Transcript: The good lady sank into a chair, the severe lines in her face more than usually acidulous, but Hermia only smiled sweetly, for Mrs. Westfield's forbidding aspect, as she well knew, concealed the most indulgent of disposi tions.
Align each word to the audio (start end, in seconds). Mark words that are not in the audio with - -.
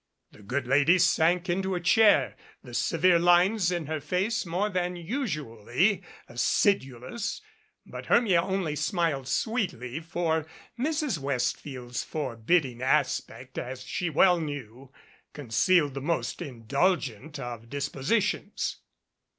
The 0.31 0.41
good 0.41 0.65
lady 0.65 0.97
sank 0.97 1.47
into 1.47 1.75
a 1.75 1.79
chair, 1.79 2.35
the 2.63 2.73
severe 2.73 3.19
lines 3.19 3.71
in 3.71 3.85
her 3.85 3.99
face 4.01 4.47
more 4.47 4.67
than 4.67 4.95
usually 4.95 6.01
acidulous, 6.27 7.39
but 7.85 8.07
Hermia 8.07 8.41
only 8.41 8.75
smiled 8.75 9.27
sweetly, 9.27 9.99
for 9.99 10.47
Mrs. 10.79 11.19
Westfield's 11.19 12.03
forbidding 12.03 12.81
aspect, 12.81 13.59
as 13.59 13.83
she 13.83 14.09
well 14.09 14.39
knew, 14.41 14.91
concealed 15.33 15.93
the 15.93 16.01
most 16.01 16.41
indulgent 16.41 17.37
of 17.37 17.69
disposi 17.69 18.23
tions. 18.23 18.77